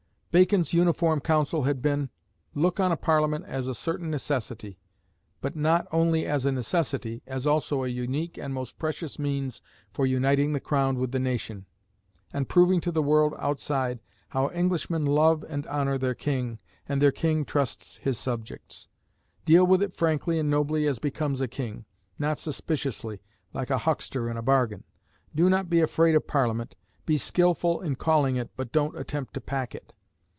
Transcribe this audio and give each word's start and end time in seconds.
Bacon's 0.33 0.71
uniform 0.73 1.19
counsel 1.19 1.63
had 1.63 1.81
been 1.81 2.09
Look 2.55 2.79
on 2.79 2.89
a 2.89 2.95
Parliament 2.95 3.43
as 3.49 3.67
a 3.67 3.75
certain 3.75 4.09
necessity, 4.09 4.79
but 5.41 5.57
not 5.57 5.89
only 5.91 6.25
as 6.25 6.45
a 6.45 6.53
necessity, 6.53 7.21
as 7.27 7.45
also 7.45 7.83
a 7.83 7.89
unique 7.89 8.37
and 8.37 8.53
most 8.53 8.79
precious 8.79 9.19
means 9.19 9.61
for 9.91 10.05
uniting 10.05 10.53
the 10.53 10.61
Crown 10.61 10.97
with 10.97 11.11
the 11.11 11.19
nation, 11.19 11.65
and 12.31 12.47
proving 12.47 12.79
to 12.79 12.93
the 12.93 13.03
world 13.03 13.33
outside 13.39 13.99
how 14.29 14.47
Englishmen 14.51 15.05
love 15.05 15.43
and 15.49 15.67
honour 15.67 15.97
their 15.97 16.15
King, 16.15 16.59
and 16.87 17.01
their 17.01 17.11
King 17.11 17.43
trusts 17.43 17.97
his 17.97 18.17
subjects. 18.17 18.87
Deal 19.43 19.67
with 19.67 19.81
it 19.83 19.97
frankly 19.97 20.39
and 20.39 20.49
nobly 20.49 20.87
as 20.87 20.97
becomes 20.97 21.41
a 21.41 21.47
king, 21.49 21.83
not 22.17 22.39
suspiciously 22.39 23.21
like 23.51 23.69
a 23.69 23.79
huckster 23.79 24.29
in 24.29 24.37
a 24.37 24.41
bargain. 24.41 24.85
Do 25.35 25.49
not 25.49 25.69
be 25.69 25.81
afraid 25.81 26.15
of 26.15 26.25
Parliament. 26.25 26.77
Be 27.05 27.17
skilful 27.17 27.81
in 27.81 27.97
calling 27.97 28.37
it, 28.37 28.49
but 28.55 28.71
don't 28.71 28.97
attempt 28.97 29.33
to 29.33 29.41
"pack" 29.41 29.75
it. 29.75 29.91